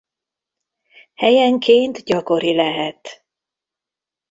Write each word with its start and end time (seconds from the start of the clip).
Helyenként 1.15 2.03
gyakori 2.03 2.53
lehet. 2.55 3.25